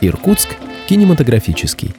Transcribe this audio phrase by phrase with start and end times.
[0.00, 0.56] Иркутск
[0.88, 1.94] кинематографический.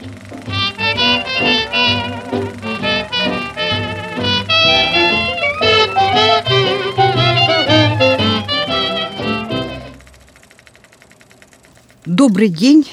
[12.06, 12.86] Добрый день,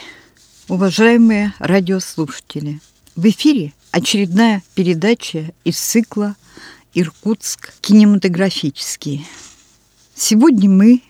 [0.68, 2.78] уважаемые радиослушатели.
[3.16, 6.34] В эфире очередная передача из цикла
[6.94, 9.24] «Иркутск кинематографический».
[10.16, 11.00] Сегодня мы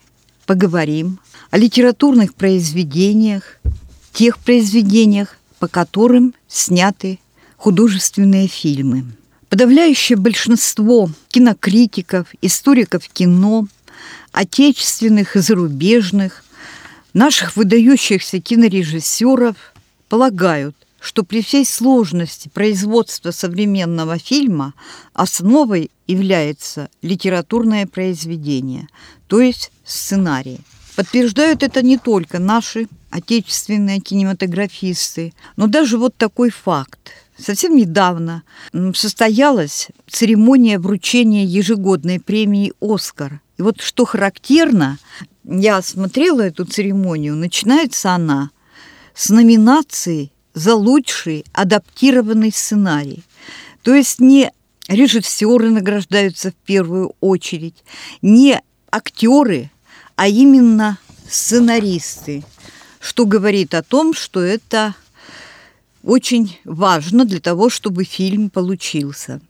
[0.44, 1.18] поговорим
[1.50, 3.58] о литературных произведениях,
[4.12, 7.20] тех произведениях, по которым сняты
[7.56, 9.06] художественные фильмы.
[9.48, 13.66] Подавляющее большинство кинокритиков, историков кино,
[14.30, 16.44] отечественных и зарубежных,
[17.14, 19.56] наших выдающихся кинорежиссеров
[20.10, 24.72] полагают, что при всей сложности производства современного фильма
[25.12, 28.88] основой является литературное произведение,
[29.26, 30.60] то есть сценарий.
[30.96, 37.10] Подтверждают это не только наши отечественные кинематографисты, но даже вот такой факт.
[37.36, 38.42] Совсем недавно
[38.94, 43.40] состоялась церемония вручения ежегодной премии «Оскар».
[43.58, 44.98] И вот что характерно,
[45.44, 48.50] я смотрела эту церемонию, начинается она
[49.14, 53.22] с номинации за лучший адаптированный сценарий.
[53.82, 54.52] То есть не
[54.88, 57.84] режиссеры награждаются в первую очередь,
[58.22, 58.60] не
[58.90, 59.70] актеры,
[60.16, 62.44] а именно сценаристы,
[63.00, 64.94] что говорит о том, что это
[66.02, 69.40] очень важно для того, чтобы фильм получился.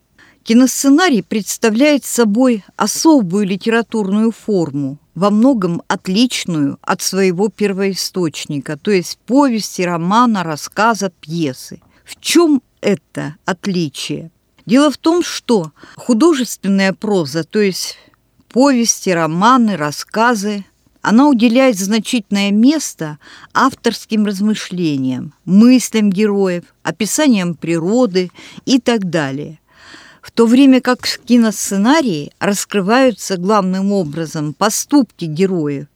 [0.44, 9.82] Киносценарий представляет собой особую литературную форму, во многом отличную от своего первоисточника, то есть повести,
[9.82, 11.80] романа, рассказа, пьесы.
[12.04, 14.30] В чем это отличие?
[14.66, 17.96] Дело в том, что художественная проза, то есть
[18.48, 20.64] повести, романы, рассказы,
[21.02, 23.18] она уделяет значительное место
[23.52, 28.30] авторским размышлениям, мыслям героев, описаниям природы
[28.64, 29.60] и так далее.
[30.24, 35.86] В то время как в киносценарии раскрываются главным образом поступки героев.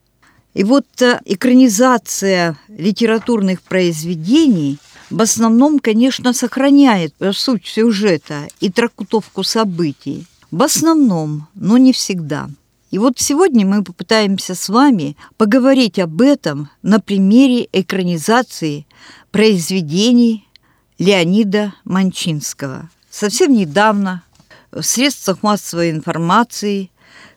[0.53, 4.77] И вот э, экранизация литературных произведений
[5.09, 10.27] в основном, конечно, сохраняет суть сюжета и трактовку событий.
[10.51, 12.51] В основном, но не всегда.
[12.91, 18.87] И вот сегодня мы попытаемся с вами поговорить об этом на примере экранизации
[19.31, 20.47] произведений
[20.99, 22.91] Леонида Манчинского.
[23.11, 24.23] Совсем недавно
[24.71, 26.91] в средствах массовой информации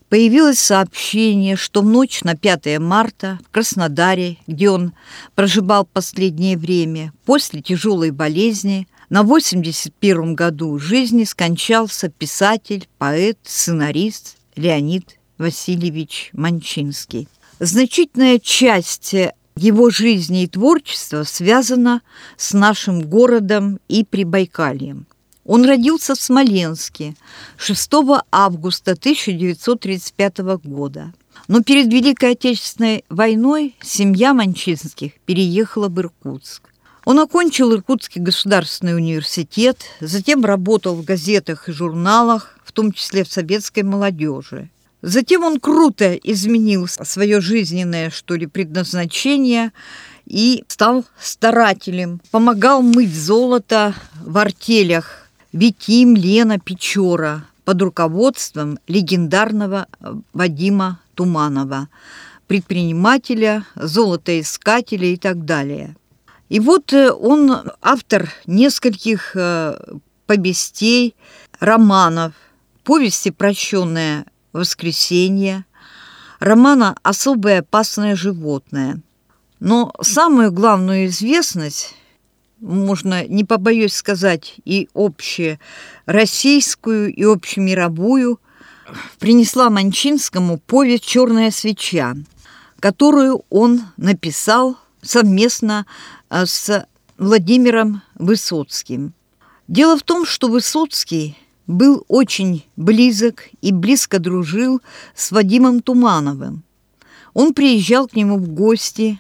[0.10, 4.94] появилось сообщение, что в ночь на 5 марта в Краснодаре, где он
[5.36, 15.20] проживал последнее время, после тяжелой болезни– на 81 году жизни скончался писатель, поэт, сценарист Леонид
[15.38, 17.28] Васильевич Манчинский.
[17.60, 19.14] Значительная часть
[19.58, 22.02] его жизни и творчества связана
[22.38, 25.08] с нашим городом и Прибайкальем.
[25.46, 27.16] Он родился в Смоленске
[27.58, 27.92] 6
[28.32, 31.14] августа 1935 года.
[31.48, 36.70] Но перед Великой Отечественной войной семья Манчинских переехала в Иркутск.
[37.06, 43.32] Он окончил Иркутский государственный университет, затем работал в газетах и журналах, в том числе в
[43.32, 44.70] советской молодежи.
[45.02, 49.72] Затем он круто изменил свое жизненное, что ли, предназначение
[50.28, 52.22] и стал старателем.
[52.30, 55.21] Помогал мыть золото в артелях
[55.54, 59.88] Витим, Лена, Печора под руководством легендарного
[60.34, 61.90] Вадима Туманова,
[62.48, 65.96] предпринимателя, золотоискателя и так далее–
[66.52, 69.80] и вот э, он автор нескольких э,
[70.26, 71.16] повестей,
[71.62, 72.34] романов,
[72.84, 75.64] повести «Прощенное воскресенье»,
[76.40, 79.02] романа «Особое опасное животное».
[79.62, 81.96] Но самую главную известность,
[82.62, 88.40] можно, не побоюсь сказать, и общероссийскую, и общемировую,
[89.20, 92.16] принесла Манчинскому повесть «Черная свеча»,
[92.80, 95.86] которую он написал совместно
[96.30, 96.88] а, с
[97.18, 99.12] Владимиром Высоцким.
[99.68, 101.38] Дело в том, что Высоцкий
[101.68, 104.82] был очень близок и близко дружил
[105.16, 106.64] с Вадимом Тумановым.
[107.34, 109.20] Он приезжал к нему в гости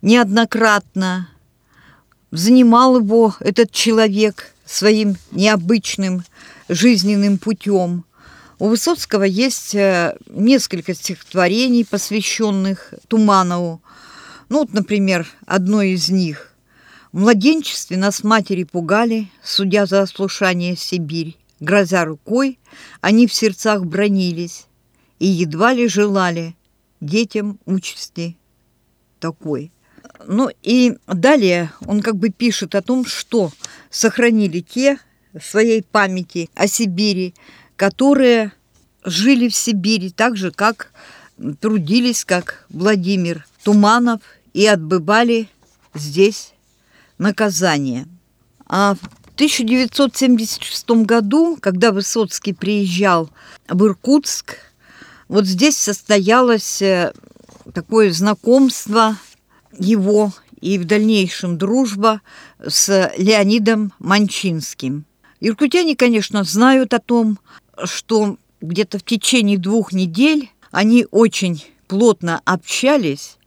[0.00, 1.28] неоднократно,
[2.30, 6.24] занимал его этот человек своим необычным
[6.68, 8.04] жизненным путем.
[8.58, 13.82] У Высоцкого есть э, несколько стихотворений, посвященных Туманову.
[14.48, 16.52] Ну вот, например, одно из них.
[17.12, 21.36] В младенчестве нас матери пугали, судя за ослушание Сибирь.
[21.58, 22.58] грозя рукой,
[23.00, 24.66] они в сердцах бронились
[25.18, 26.54] и едва ли желали
[27.00, 28.36] детям участи
[29.18, 29.72] такой.
[30.26, 33.52] Ну и далее он как бы пишет о том, что
[33.90, 34.98] сохранили те
[35.40, 37.34] своей памяти о Сибири,
[37.76, 38.52] которые
[39.04, 40.92] жили в Сибири так же, как
[41.60, 44.20] трудились, как Владимир Туманов,
[44.52, 45.48] и отбывали
[45.94, 46.52] здесь
[47.18, 48.06] наказание.
[48.66, 53.30] А в 1976 году, когда Высоцкий приезжал
[53.68, 54.56] в Иркутск,
[55.28, 57.12] вот здесь состоялось э,
[57.72, 59.16] такое знакомство
[59.78, 62.20] его и в дальнейшем дружба
[62.64, 65.04] с Леонидом Манчинским.
[65.40, 67.38] Иркутяне, конечно, знают о том,
[67.84, 73.38] что где-то в течение двух недель они очень плотно общались,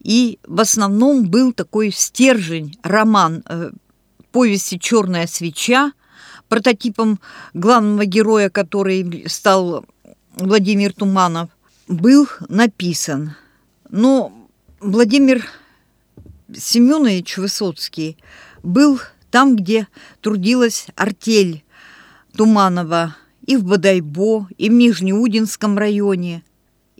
[0.00, 3.70] и в основном был такой стержень, роман э,
[4.30, 5.92] повести «Черная свеча»,
[6.48, 7.20] прототипом
[7.52, 9.84] главного героя, который стал
[10.36, 11.48] Владимир Туманов,
[11.88, 13.34] был написан.
[13.90, 14.32] Но
[14.84, 15.48] Владимир
[16.54, 18.18] Семенович Высоцкий
[18.62, 19.00] был
[19.30, 19.88] там, где
[20.20, 21.64] трудилась артель
[22.36, 23.16] Туманова
[23.46, 26.42] и в Бодайбо, и в Нижнеудинском районе.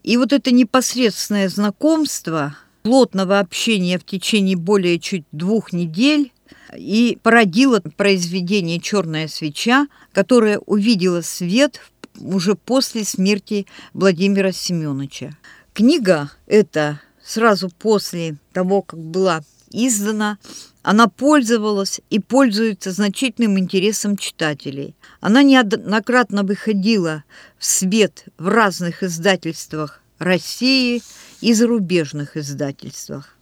[0.03, 6.33] И вот это непосредственное знакомство, плотного общения в течение более чуть двух недель
[6.75, 11.83] и породило произведение «Черная свеча», которое увидело свет
[12.19, 15.37] уже после смерти Владимира Семеновича.
[15.75, 20.39] Книга эта сразу после того, как была издана,
[20.83, 24.95] она пользовалась и пользуется значительным интересом читателей.
[25.21, 27.25] Она неоднократно выходила
[27.59, 31.03] в свет в разных издательствах России
[31.41, 33.37] и зарубежных издательствах.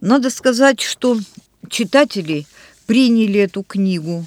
[0.00, 1.18] Надо сказать, что
[1.68, 2.46] читатели
[2.86, 4.24] приняли эту книгу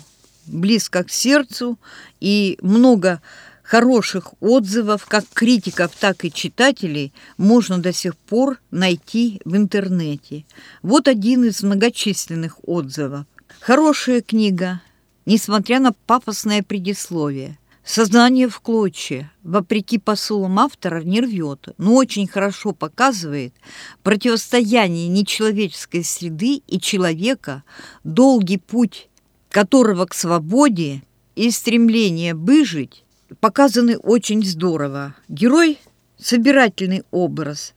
[0.48, 1.78] близко к сердцу,
[2.20, 3.22] и много
[3.66, 10.46] хороших отзывов, как критиков, так и читателей, можно до сих пор найти в интернете.
[10.84, 13.26] Вот один из многочисленных отзывов.
[13.60, 14.82] Хорошая книга,
[15.26, 17.58] несмотря на пафосное предисловие.
[17.84, 23.54] Сознание в клочья, вопреки посулам автора, не рвет, но очень хорошо показывает
[24.02, 27.64] противостояние нечеловеческой среды и человека,
[28.04, 29.10] долгий путь
[29.50, 31.04] которого к свободе
[31.36, 33.05] и стремление выжить
[33.40, 35.16] показаны очень здорово.
[35.28, 35.80] Герой–
[36.18, 37.74] собирательный образ,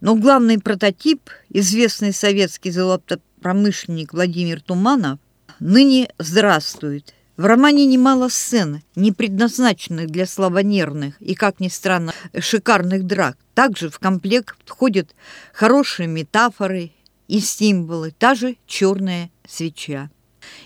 [0.00, 5.18] но главный прототип, известный советский золотопромышленник Владимир Туманов,
[5.60, 7.14] ныне здравствует.
[7.36, 13.36] В романе немало сцен, не предназначенных для слабонервных и, как ни странно, шикарных драк.
[13.54, 15.14] Также в комплект входят
[15.52, 16.92] хорошие метафоры
[17.26, 20.10] и символы, та же черная свеча.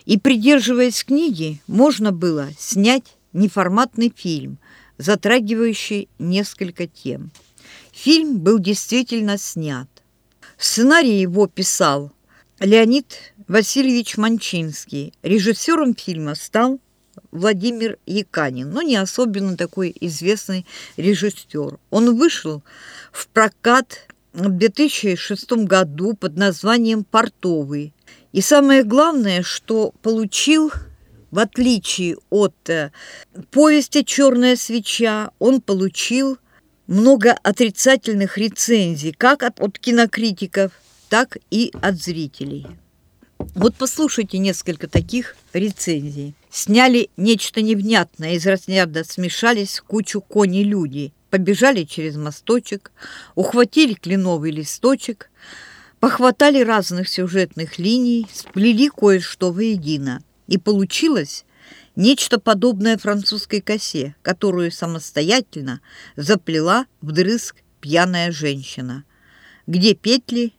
[0.04, 4.58] И, придерживаясь книги, можно было снять неформатный фильм,
[4.98, 7.30] затрагивающий несколько тем.
[7.92, 9.88] Фильм был действительно снят.
[10.56, 12.12] Сценарий его писал
[12.60, 15.12] Леонид Васильевич Манчинский.
[15.22, 16.80] Режиссером фильма стал
[17.30, 20.66] Владимир Яканин, но не особенно такой известный
[20.96, 21.78] режиссер.
[21.90, 22.62] Он вышел
[23.12, 27.92] в прокат в 2006 году под названием «Портовый».
[28.32, 30.72] И самое главное, что получил
[31.30, 32.90] в отличие от э,
[33.50, 36.38] повести «Черная свеча», он получил
[36.86, 40.72] много отрицательных рецензий, как от, от кинокритиков,
[41.08, 42.66] так и от зрителей.
[43.54, 46.34] Вот послушайте несколько таких рецензий.
[46.50, 52.90] Сняли нечто невнятное, из разряда смешались кучу кони-люди, побежали через мосточек,
[53.34, 55.30] ухватили кленовый листочек,
[56.00, 61.44] похватали разных сюжетных линий, сплели кое-что воедино– и получилось
[61.94, 65.80] нечто подобное французской косе, которую самостоятельно
[66.16, 69.04] заплела вдрызг пьяная женщина.
[69.66, 70.54] Где петли,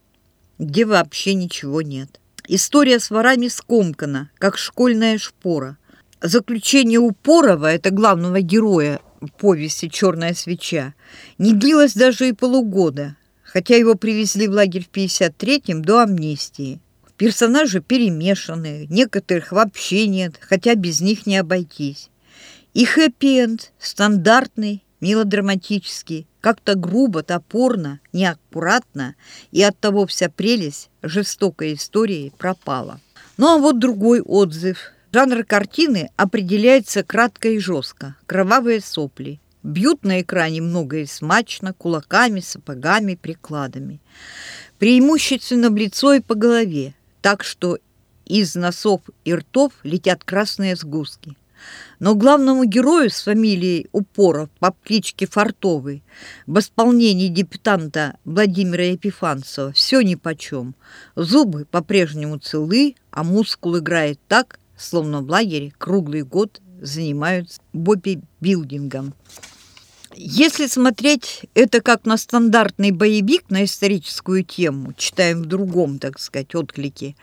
[0.60, 2.19] где вообще ничего нет.
[2.48, 5.77] История с ворами скомкана, как школьная шпора.
[6.22, 9.00] Заключение Упорова, это главного героя
[9.38, 10.93] повести «Черная свеча»,
[11.38, 16.79] не длилось даже и полугода, хотя его привезли в лагерь в 53-м до амнистии.
[17.19, 22.09] Персонажи перемешаны, некоторых вообще нет, хотя без них не обойтись.
[22.73, 29.15] И хэппи-энд стандартный, мелодраматический, как-то грубо, топорно, неаккуратно,
[29.51, 33.01] и оттого вся прелесть жестокой истории пропала.
[33.35, 34.93] Ну а вот другой отзыв.
[35.11, 38.15] Жанр картины определяется кратко и жестко.
[38.27, 39.41] Кровавые сопли.
[39.61, 43.99] Бьют на экране много и смачно, кулаками, сапогами, прикладами.
[44.77, 47.77] Преимущественно в лицо и по голове так что
[48.25, 51.35] из носов и ртов летят красные сгустки.
[51.99, 56.03] Но главному герою с фамилией Упоров по кличке Фартовый
[56.47, 60.75] в исполнении депутанта Владимира Епифанцева все нипочем.
[61.15, 69.13] Зубы по-прежнему целы, а мускул играет так, словно в лагере круглый год занимаются бобби-билдингом.
[70.15, 76.55] Если смотреть это как на стандартный боевик на историческую тему, читаем в другом, так сказать,
[76.55, 77.15] отклике,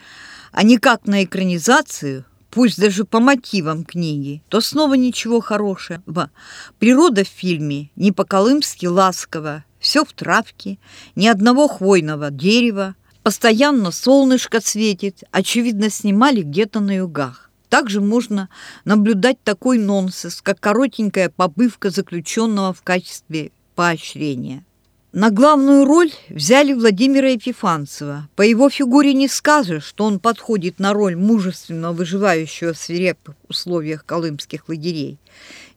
[0.52, 6.30] а не как на экранизацию, пусть даже по мотивам книги, то снова ничего хорошего.
[6.78, 10.78] Природа в фильме не по-колымски ласково, все в травке,
[11.16, 17.45] ни одного хвойного дерева, постоянно солнышко светит, очевидно, снимали где-то на югах.
[17.68, 18.48] Также можно
[18.84, 24.64] наблюдать такой нонсенс, как коротенькая побывка заключенного в качестве поощрения.
[25.12, 28.28] На главную роль взяли Владимира Епифанцева.
[28.36, 34.04] По его фигуре не скажешь, что он подходит на роль мужественного выживающего в свирепых условиях
[34.04, 35.18] колымских лагерей.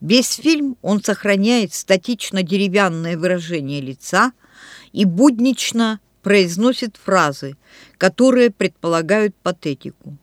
[0.01, 4.33] Весь фильм он сохраняет статично-деревянное выражение лица
[4.91, 7.55] и буднично произносит фразы,
[7.97, 10.17] которые предполагают патетику.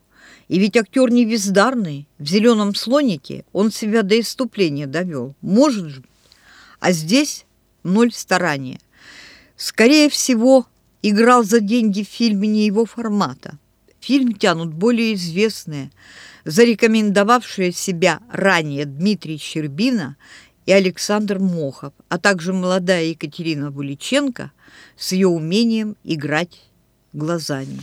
[0.49, 2.09] И ведь актер не бездарный.
[2.19, 5.35] В «Зеленом слонике» он себя до иступления довел.
[5.41, 6.03] Может же.
[6.79, 7.45] А здесь
[7.83, 8.81] ноль старания.
[9.57, 10.67] Скорее всего,
[11.03, 13.59] играл за деньги в фильме не его формата.
[14.01, 15.91] Фильм тянут более известные,
[16.45, 20.17] зарекомендовавшие себя ранее Дмитрий Щербина
[20.65, 24.53] и Александр Мохов, а также молодая Екатерина Буличенко
[24.97, 26.63] с ее умением играть
[27.13, 27.81] глазами.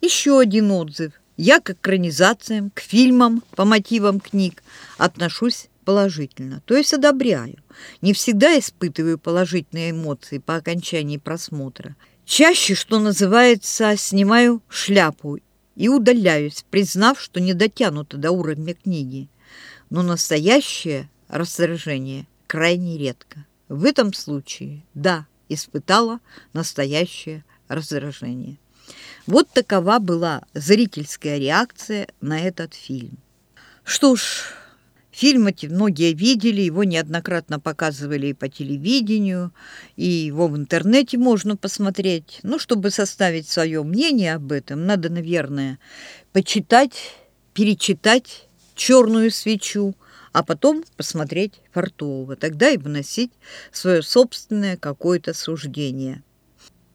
[0.00, 1.14] Еще один отзыв.
[1.42, 4.62] Я к экранизациям, к фильмам по мотивам книг
[4.98, 7.56] отношусь положительно, то есть одобряю.
[8.02, 11.96] Не всегда испытываю положительные эмоции по окончании просмотра.
[12.26, 15.38] Чаще, что называется, снимаю шляпу
[15.76, 19.30] и удаляюсь, признав, что не дотянуто до уровня книги.
[19.88, 23.46] Но настоящее раздражение крайне редко.
[23.70, 26.20] В этом случае, да, испытала
[26.52, 28.58] настоящее раздражение.
[29.26, 33.18] Вот такова была зрительская реакция на этот фильм.
[33.84, 34.22] Что ж,
[35.10, 39.52] фильм эти многие видели, его неоднократно показывали и по телевидению,
[39.96, 42.40] и его в интернете можно посмотреть.
[42.42, 45.78] Ну, чтобы составить свое мнение об этом, надо, наверное,
[46.32, 47.14] почитать,
[47.52, 49.94] перечитать «Черную свечу»,
[50.32, 53.32] а потом посмотреть Фартового, тогда и выносить
[53.72, 56.22] свое собственное какое-то суждение–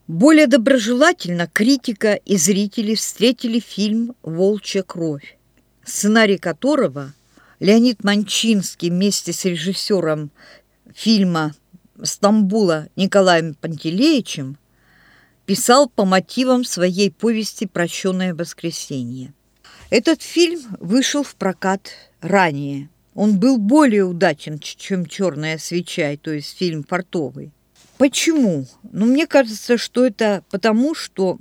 [0.08, 5.38] более доброжелательно критика и зрители встретили фильм «Волчья кровь»,
[5.84, 7.14] сценарий которого
[7.60, 10.30] Леонид Манчинский вместе с режиссером
[10.94, 11.56] фильма
[12.02, 14.58] «Стамбула» Николаем Пантелеичем
[15.46, 19.34] писал по мотивам своей повести «Прощенное воскресенье».
[19.90, 22.90] Этот фильм вышел в прокат ранее.
[23.14, 27.52] Он был более удачен, чем «Черная свеча», то есть фильм «Фартовый».
[27.98, 28.68] Почему?
[28.92, 31.40] Ну, мне кажется, что это потому, что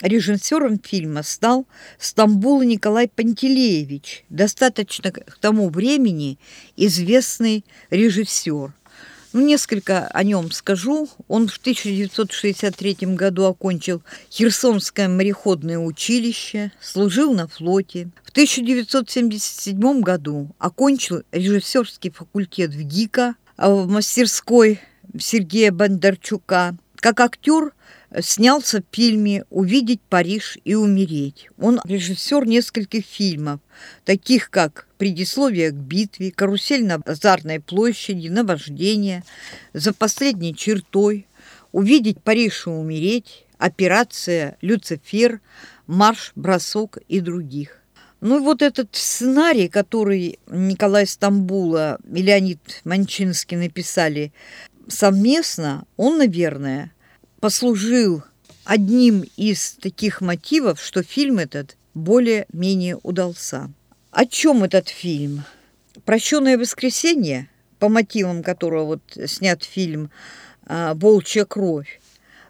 [0.00, 1.66] режиссером фильма стал
[1.98, 6.38] Стамбул Николай Пантелеевич, достаточно к тому времени
[6.76, 8.72] известный режиссер.
[9.32, 11.08] Ну, несколько о нем скажу.
[11.28, 18.10] Он в 1963 году окончил Херсонское мореходное училище, служил на флоте.
[18.24, 24.80] В 1977 году окончил режиссерский факультет в ГИКа, а в мастерской
[25.18, 26.76] Сергея Бондарчука.
[26.96, 27.72] Как актер
[28.20, 31.48] снялся в фильме «Увидеть Париж и умереть».
[31.58, 33.60] Он режиссер нескольких фильмов,
[34.04, 39.24] таких как «Предисловие к битве», «Карусель на Базарной площади», «Наваждение»,
[39.72, 41.26] «За последней чертой»,
[41.72, 45.40] «Увидеть Париж и умереть», «Операция Люцифер»,
[45.86, 47.82] «Марш, бросок» и других.
[48.22, 54.32] Ну и вот этот сценарий, который Николай Стамбула и Леонид Манчинский написали
[54.88, 56.92] совместно он, наверное,
[57.40, 58.22] послужил
[58.64, 63.70] одним из таких мотивов, что фильм этот более-менее удался.
[64.10, 65.44] О чем этот фильм?
[66.04, 67.48] «Прощенное воскресенье»,
[67.78, 70.10] по мотивам которого вот снят фильм
[70.66, 72.00] а, «Волчья кровь»,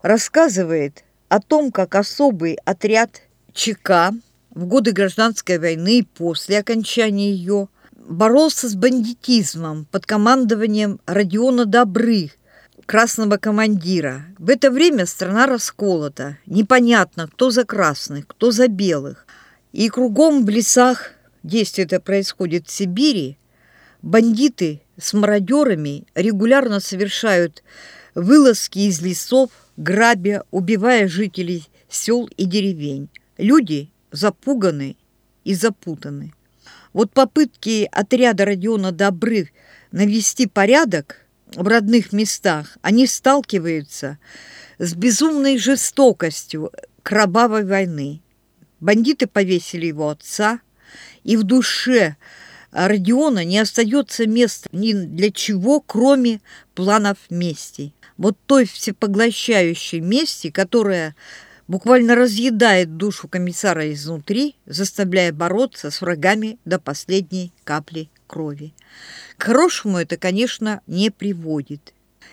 [0.03, 3.23] рассказывает о том, как особый отряд
[3.53, 4.13] ЧК
[4.51, 7.69] в годы гражданской войны и после окончания ее–
[8.07, 12.31] боролся с бандитизмом под командованием Родиона Добры,
[12.87, 14.27] красного командира.
[14.39, 16.39] В это время страна расколота.
[16.47, 19.27] Непонятно, кто за красных, кто за белых.
[19.73, 23.39] И кругом в лесах, действие это происходит в Сибири,
[24.03, 27.63] бандиты с мародерами регулярно совершают
[28.15, 33.09] вылазки из лесов, грабя, убивая жителей сел и деревень.
[33.39, 34.97] Люди запуганы
[35.45, 36.35] и запутаны.
[36.93, 39.51] Вот попытки отряда Родиона Добры
[39.93, 44.19] навести порядок в родных местах, они сталкиваются
[44.79, 46.73] с безумной жестокостью
[47.03, 48.23] кровавой войны.
[48.81, 50.61] Бандиты повесили его отца,
[51.25, 52.17] и в душе
[52.73, 56.41] Родиона не остается места ни для чего, кроме
[56.75, 57.95] планов мести.
[58.17, 61.15] Вот той всепоглощающей мести, которая
[61.69, 68.73] буквально разъедает душу комиссара изнутри, заставляя бороться с врагами до последней капли крови.
[69.37, 71.93] К хорошему это, конечно, не приводит.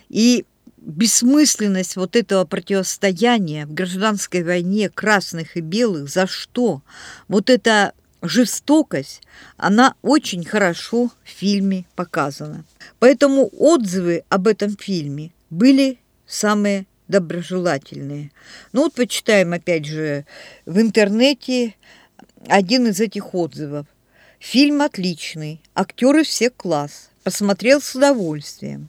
[0.10, 0.46] И
[0.78, 6.82] бессмысленность вот этого противостояния в гражданской войне красных и белых, за что?
[7.28, 9.22] Вот эта жестокость,
[9.58, 12.66] она очень хорошо в фильме показана.
[13.00, 18.32] Поэтому отзывы об этом фильме были самые доброжелательные.
[18.72, 20.26] Ну вот почитаем опять же
[20.66, 21.76] в интернете
[22.48, 23.86] один из этих отзывов.
[24.40, 28.88] Фильм отличный, актеры все класс, посмотрел с удовольствием.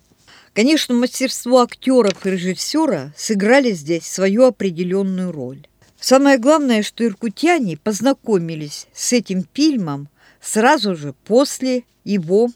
[0.52, 5.66] Конечно, мастерство актеров и режиссера сыграли здесь свою определенную роль.
[5.98, 10.08] Самое главное, что иркутяне познакомились с этим фильмом
[10.40, 12.50] сразу же после его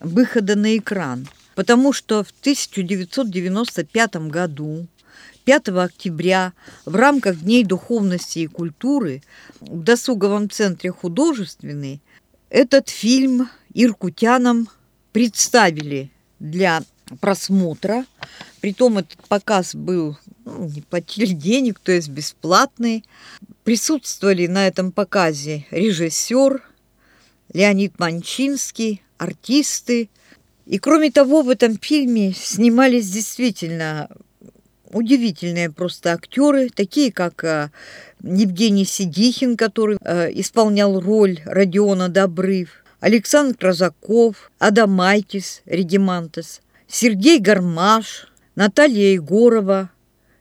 [0.00, 4.86] выхода на экран, потому что в 1995 году
[5.44, 6.52] 5 октября
[6.84, 9.22] в рамках Дней духовности и культуры
[9.60, 12.00] в досуговом центре художественный
[12.50, 14.68] этот фильм иркутянам
[15.12, 16.82] представили для
[17.20, 18.06] просмотра.
[18.60, 23.04] Притом этот показ был, ну, не платили денег, то есть бесплатный.
[23.64, 26.62] Присутствовали на этом показе режиссер
[27.52, 30.08] Леонид Манчинский, артисты.
[30.66, 34.08] И кроме того, в этом фильме снимались действительно
[34.90, 37.70] удивительные просто актеры, такие как э,
[38.22, 49.12] Евгений Сидихин, который э, исполнял роль Родиона Добрыв, Александр Крозаков, Адамайтис Редимантес, Сергей Гармаш, Наталья
[49.12, 49.90] Егорова,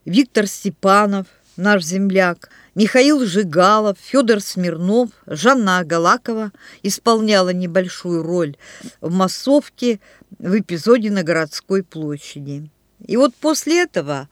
[0.06, 1.26] Виктор Степанов,
[1.58, 8.58] наш земляк, Михаил Жигалов, Федор Смирнов, Жанна Агалакова исполняла небольшую роль
[9.00, 10.00] в массовке
[10.40, 12.70] в эпизоде на городской площади.
[13.06, 14.28] И вот после этого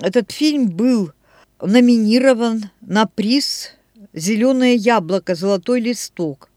[0.00, 1.12] этот фильм был
[1.60, 3.72] номинирован на приз
[4.12, 5.34] «Зеленое яблоко.
[5.34, 6.48] Золотой листок»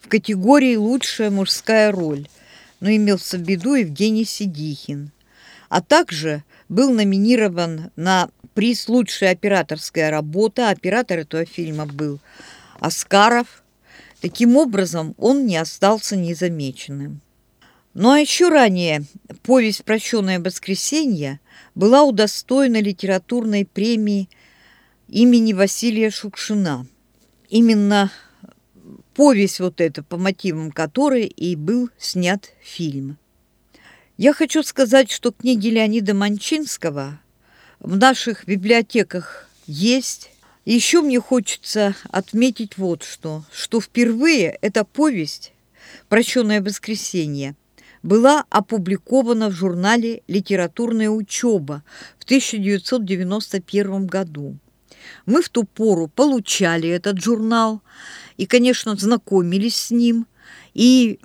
[0.00, 2.26] в категории «Лучшая мужская роль»
[2.80, 5.12] но имелся в виду Евгений Сидихин.
[5.68, 10.70] А также был номинирован на приз «Лучшая операторская работа».
[10.70, 12.20] Оператор этого фильма был
[12.78, 13.62] Оскаров.
[14.20, 17.20] Таким образом, он не остался незамеченным.
[17.94, 19.04] Ну а еще ранее
[19.42, 21.40] повесть «Прощенное воскресенье»
[21.74, 24.28] была удостоена литературной премии
[25.08, 26.86] имени Василия Шукшина.
[27.48, 28.12] Именно
[29.14, 33.18] повесть вот эта, по мотивам которой и был снят фильм.
[34.16, 37.20] Я хочу сказать, что книги Леонида Манчинского
[37.80, 40.30] в наших библиотеках есть.
[40.66, 45.52] Еще мне хочется отметить вот что, что впервые эта повесть
[46.08, 47.56] «Прощенное воскресенье»
[48.02, 51.82] была опубликована в журнале «Литературная учеба»
[52.18, 54.56] в 1991 году.
[55.24, 57.80] Мы в ту пору получали этот журнал,
[58.36, 60.26] и, конечно, знакомились с ним
[60.74, 61.18] и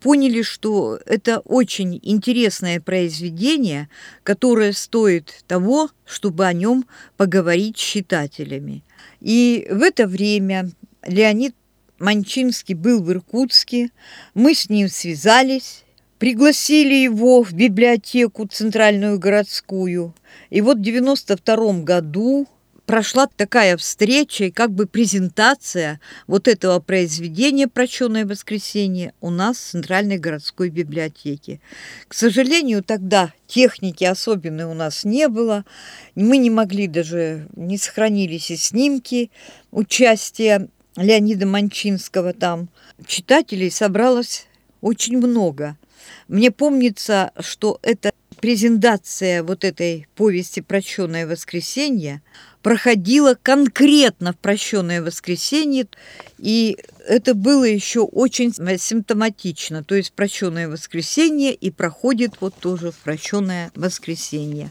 [0.00, 3.88] поняли, что это очень интересное произведение,
[4.22, 6.84] которое стоит того, чтобы о нем
[7.16, 8.84] поговорить с читателями.
[9.20, 10.70] И в это время
[11.06, 11.54] Леонид
[11.98, 13.90] Манчинский был в Иркутске,
[14.34, 15.84] мы с ним связались,
[16.18, 20.14] пригласили его в библиотеку центральную городскую.
[20.50, 22.46] И вот в 92 году
[22.86, 29.70] прошла такая встреча и как бы презентация вот этого произведения «Прощенное воскресенье» у нас в
[29.70, 31.60] Центральной городской библиотеке.
[32.08, 35.64] К сожалению, тогда техники особенной у нас не было.
[36.14, 39.30] Мы не могли даже, не сохранились и снимки
[39.70, 42.68] участия Леонида Манчинского там.
[43.06, 44.46] Читателей собралось
[44.80, 45.76] очень много.
[46.28, 48.12] Мне помнится, что эта
[48.44, 52.20] презентация вот этой повести «Прощенное воскресенье»
[52.60, 55.86] проходила конкретно в прощенное воскресенье,
[56.36, 56.76] и
[57.08, 59.82] это было еще очень симптоматично.
[59.82, 64.70] То есть прощенное воскресенье и проходит вот тоже в прощенное воскресенье.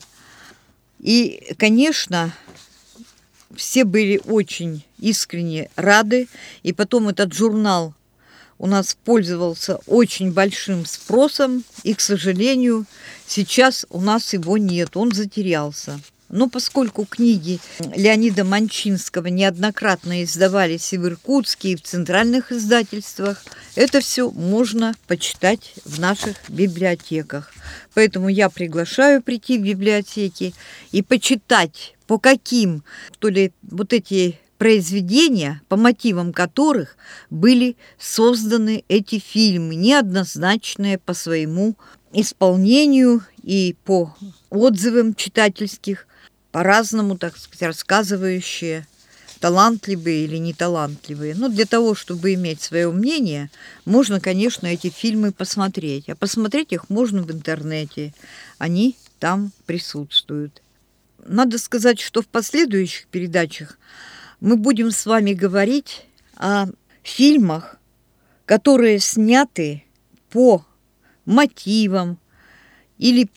[0.99, 2.31] И, конечно,
[3.55, 6.27] все были очень искренне рады,
[6.61, 7.95] и потом этот журнал
[8.63, 12.85] у нас пользовался очень большим спросом, и, к сожалению,
[13.27, 15.99] сейчас у нас его нет, он затерялся.
[16.29, 17.59] Но поскольку книги
[17.93, 23.43] Леонида Манчинского неоднократно издавались и в Иркутске, и в центральных издательствах,
[23.75, 27.51] это все можно почитать в наших библиотеках.
[27.93, 30.53] Поэтому я приглашаю прийти в библиотеки
[30.93, 32.85] и почитать, по каким,
[33.19, 36.97] то ли вот эти произведения, по мотивам которых
[37.29, 41.75] были созданы эти фильмы, неоднозначные по своему
[42.13, 44.15] исполнению и по
[44.49, 46.07] отзывам читательских,
[46.51, 48.87] по-разному, так сказать, рассказывающие,
[49.39, 51.35] талантливые или неталантливые.
[51.35, 53.49] Но для того, чтобы иметь свое мнение,
[53.83, 56.07] можно, конечно, эти фильмы посмотреть.
[56.07, 58.13] А посмотреть их можно в интернете.
[58.57, 60.61] Они там присутствуют.
[61.25, 63.77] Надо сказать, что в последующих передачах
[64.43, 66.65] мы будем с вами говорить о
[67.01, 67.77] фильмах,
[68.45, 69.85] которые сняты
[70.29, 70.65] по
[71.23, 72.19] мотивам
[72.97, 73.29] или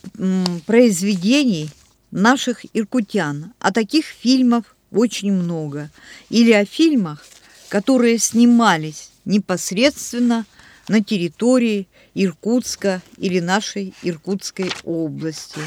[0.67, 1.71] произведений
[2.11, 3.53] наших иркутян.
[3.61, 5.91] А таких фильмов очень много.
[6.29, 7.25] Или о фильмах,
[7.69, 10.45] которые снимались непосредственно
[10.89, 15.61] на территории Иркутска или нашей Иркутской области.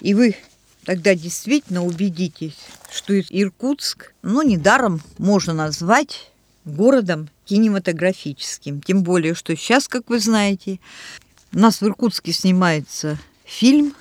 [0.00, 0.36] И вы
[0.84, 2.58] тогда действительно убедитесь,
[2.92, 6.30] что Иркутск, ну, недаром можно назвать
[6.64, 8.80] городом кинематографическим.
[8.82, 10.78] Тем более, что сейчас, как вы знаете,
[11.52, 13.94] у нас в Иркутске снимается фильм,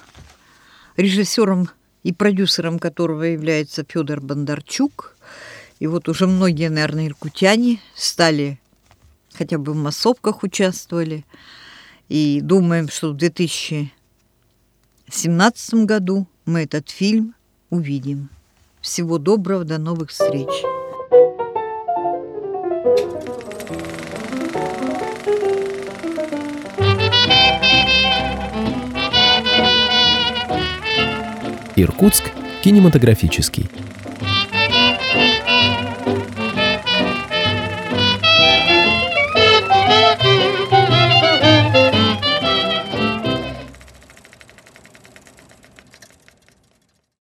[0.98, 1.70] режиссером
[2.04, 5.16] и продюсером которого является Федор Бондарчук.
[5.80, 8.60] И вот уже многие, наверное, иркутяне стали
[9.34, 11.26] хотя бы в массовках участвовали.
[12.10, 17.36] И думаем, что в 2017 году мы этот фильм
[17.70, 18.30] увидим.
[18.82, 20.50] Всего доброго, до новых встреч.
[31.76, 32.32] Иркутск
[32.64, 33.70] кинематографический.